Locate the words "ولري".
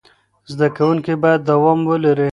1.89-2.29